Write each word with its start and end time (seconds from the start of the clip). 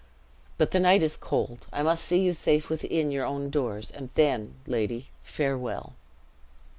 But 0.57 0.71
the 0.71 0.79
night 0.79 1.03
is 1.03 1.15
cold: 1.15 1.67
I 1.71 1.83
must 1.83 2.03
see 2.03 2.19
you 2.19 2.33
safe 2.33 2.69
within 2.71 3.11
your 3.11 3.23
own 3.23 3.51
doors, 3.51 3.91
and 3.91 4.09
then, 4.15 4.55
lady, 4.65 5.09
farewell!" 5.21 5.93